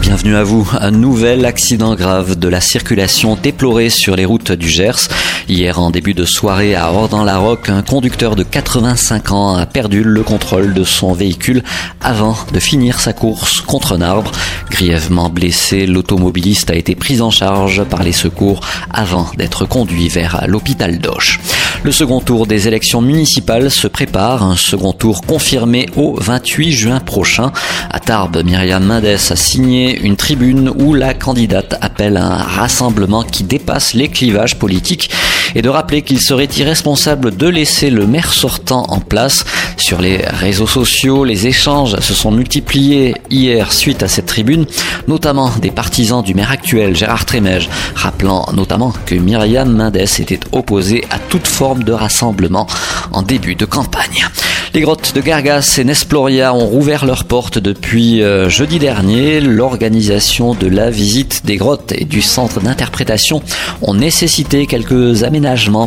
Bienvenue 0.00 0.34
à 0.34 0.44
vous. 0.44 0.66
Un 0.80 0.90
nouvel 0.92 1.44
accident 1.44 1.94
grave 1.94 2.38
de 2.38 2.48
la 2.48 2.62
circulation 2.62 3.36
déploré 3.36 3.90
sur 3.90 4.16
les 4.16 4.24
routes 4.24 4.50
du 4.50 4.66
Gers. 4.68 5.08
Hier, 5.46 5.78
en 5.78 5.90
début 5.90 6.14
de 6.14 6.24
soirée 6.24 6.74
à 6.74 6.90
Ordan-la-Roque, 6.90 7.68
un 7.68 7.82
conducteur 7.82 8.34
de 8.34 8.42
85 8.42 9.32
ans 9.32 9.56
a 9.56 9.66
perdu 9.66 10.02
le 10.02 10.22
contrôle 10.22 10.72
de 10.72 10.84
son 10.84 11.12
véhicule 11.12 11.62
avant 12.00 12.36
de 12.50 12.58
finir 12.58 12.98
sa 12.98 13.12
course 13.12 13.60
contre 13.60 13.92
un 13.92 14.00
arbre. 14.00 14.32
Grièvement 14.70 15.28
blessé, 15.28 15.86
l'automobiliste 15.86 16.70
a 16.70 16.76
été 16.76 16.94
pris 16.94 17.20
en 17.20 17.30
charge 17.30 17.84
par 17.84 18.02
les 18.02 18.12
secours 18.12 18.60
avant 18.90 19.30
d'être 19.36 19.66
conduit 19.66 20.08
vers 20.08 20.44
l'hôpital 20.46 20.98
d'Auch. 20.98 21.40
Le 21.82 21.92
second 21.92 22.20
tour 22.20 22.46
des 22.46 22.68
élections 22.68 23.00
municipales 23.00 23.70
se 23.70 23.86
prépare, 23.86 24.42
un 24.42 24.54
second 24.54 24.92
tour 24.92 25.22
confirmé 25.22 25.86
au 25.96 26.14
28 26.14 26.72
juin 26.72 27.00
prochain. 27.00 27.52
À 27.88 27.98
Tarbes, 28.00 28.42
Myriam 28.44 28.84
Mendes 28.84 29.06
a 29.06 29.36
signé 29.36 29.98
une 29.98 30.16
tribune 30.16 30.68
où 30.68 30.92
la 30.92 31.14
candidate 31.14 31.78
appelle 31.80 32.18
un 32.18 32.36
rassemblement 32.36 33.22
qui 33.22 33.44
dépasse 33.44 33.94
les 33.94 34.08
clivages 34.08 34.58
politiques 34.58 35.10
et 35.54 35.62
de 35.62 35.68
rappeler 35.68 36.02
qu'il 36.02 36.20
serait 36.20 36.48
irresponsable 36.56 37.36
de 37.36 37.48
laisser 37.48 37.90
le 37.90 38.06
maire 38.06 38.32
sortant 38.32 38.84
en 38.88 39.00
place. 39.00 39.44
Sur 39.76 40.00
les 40.00 40.18
réseaux 40.18 40.66
sociaux, 40.66 41.24
les 41.24 41.46
échanges 41.46 41.98
se 42.00 42.14
sont 42.14 42.30
multipliés 42.30 43.14
hier 43.30 43.72
suite 43.72 44.02
à 44.02 44.08
cette 44.08 44.26
tribune, 44.26 44.66
notamment 45.08 45.50
des 45.60 45.70
partisans 45.70 46.22
du 46.22 46.34
maire 46.34 46.50
actuel 46.50 46.96
Gérard 46.96 47.24
Trémège, 47.24 47.68
rappelant 47.94 48.46
notamment 48.52 48.92
que 49.06 49.14
Myriam 49.14 49.70
Mendes 49.70 49.96
était 49.96 50.40
opposée 50.52 51.04
à 51.10 51.18
toute 51.18 51.46
forme 51.46 51.84
de 51.84 51.92
rassemblement 51.92 52.66
en 53.12 53.22
début 53.22 53.54
de 53.54 53.64
campagne. 53.64 54.26
Les 54.72 54.82
grottes 54.82 55.16
de 55.16 55.20
Gargas 55.20 55.78
et 55.78 55.84
Nesploria 55.84 56.54
ont 56.54 56.66
rouvert 56.66 57.04
leurs 57.04 57.24
portes 57.24 57.58
depuis 57.58 58.22
euh, 58.22 58.48
jeudi 58.48 58.78
dernier. 58.78 59.40
L'organisation 59.40 60.54
de 60.54 60.68
la 60.68 60.90
visite 60.90 61.44
des 61.44 61.56
grottes 61.56 61.92
et 61.92 62.04
du 62.04 62.22
centre 62.22 62.60
d'interprétation 62.60 63.42
ont 63.82 63.94
nécessité 63.94 64.66
quelques 64.68 65.24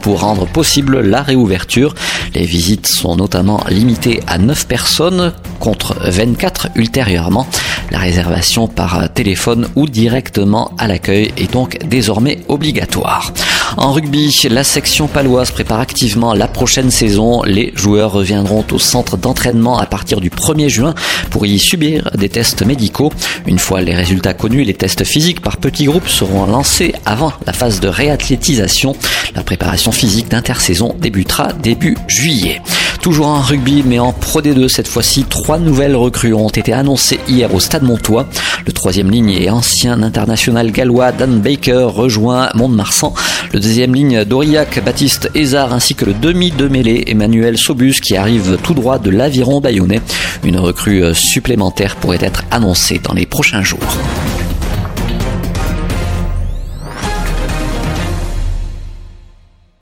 pour 0.00 0.20
rendre 0.20 0.46
possible 0.46 1.00
la 1.00 1.22
réouverture. 1.22 1.94
Les 2.34 2.44
visites 2.44 2.88
sont 2.88 3.14
notamment 3.16 3.60
limitées 3.68 4.20
à 4.26 4.38
9 4.38 4.66
personnes 4.66 5.32
contre 5.60 5.96
24 6.02 6.70
ultérieurement. 6.74 7.46
La 7.92 7.98
réservation 7.98 8.66
par 8.66 9.12
téléphone 9.12 9.68
ou 9.76 9.86
directement 9.86 10.72
à 10.78 10.88
l'accueil 10.88 11.32
est 11.36 11.52
donc 11.52 11.78
désormais 11.88 12.40
obligatoire. 12.48 13.32
En 13.78 13.92
rugby, 13.92 14.34
la 14.48 14.64
section 14.64 15.06
paloise 15.06 15.50
prépare 15.50 15.80
activement 15.80 16.32
la 16.32 16.48
prochaine 16.48 16.90
saison. 16.90 17.42
Les 17.42 17.72
joueurs 17.76 18.10
reviendront 18.10 18.64
au 18.72 18.78
centre 18.78 19.18
d'entraînement 19.18 19.78
à 19.78 19.84
partir 19.84 20.22
du 20.22 20.30
1er 20.30 20.68
juin 20.68 20.94
pour 21.30 21.44
y 21.44 21.58
subir 21.58 22.10
des 22.14 22.30
tests 22.30 22.64
médicaux. 22.64 23.12
Une 23.46 23.58
fois 23.58 23.82
les 23.82 23.94
résultats 23.94 24.32
connus, 24.32 24.64
les 24.64 24.72
tests 24.72 25.04
physiques 25.04 25.42
par 25.42 25.58
petits 25.58 25.84
groupes 25.84 26.08
seront 26.08 26.46
lancés 26.46 26.94
avant 27.04 27.34
la 27.46 27.52
phase 27.52 27.80
de 27.80 27.88
réathlétisation. 27.88 28.96
La 29.34 29.42
préparation 29.42 29.92
physique 29.92 30.30
d'intersaison 30.30 30.94
débutera 30.98 31.52
début 31.52 31.98
juillet. 32.08 32.62
Toujours 33.06 33.28
en 33.28 33.40
rugby, 33.40 33.84
mais 33.86 34.00
en 34.00 34.12
Pro 34.12 34.42
D2 34.42 34.66
cette 34.66 34.88
fois-ci, 34.88 35.22
trois 35.22 35.60
nouvelles 35.60 35.94
recrues 35.94 36.34
ont 36.34 36.48
été 36.48 36.72
annoncées 36.72 37.20
hier 37.28 37.54
au 37.54 37.60
Stade 37.60 37.84
Montois. 37.84 38.26
Le 38.66 38.72
troisième 38.72 39.12
ligne 39.12 39.30
et 39.30 39.48
ancien 39.48 40.02
international 40.02 40.72
gallois 40.72 41.12
Dan 41.12 41.38
Baker 41.38 41.86
rejoint 41.94 42.48
Mont-de-Marsan. 42.56 43.14
Le 43.52 43.60
deuxième 43.60 43.94
ligne 43.94 44.24
d'Aurillac, 44.24 44.84
Baptiste 44.84 45.30
Hézard, 45.36 45.72
ainsi 45.72 45.94
que 45.94 46.04
le 46.04 46.14
demi 46.14 46.50
de 46.50 46.66
mêlée 46.66 47.04
Emmanuel 47.06 47.56
Sobus 47.58 48.00
qui 48.02 48.16
arrive 48.16 48.58
tout 48.60 48.74
droit 48.74 48.98
de 48.98 49.10
l'Aviron 49.10 49.60
bayonnais. 49.60 50.00
Une 50.42 50.58
recrue 50.58 51.14
supplémentaire 51.14 51.94
pourrait 51.94 52.18
être 52.20 52.42
annoncée 52.50 53.00
dans 53.00 53.14
les 53.14 53.24
prochains 53.24 53.62
jours. 53.62 53.78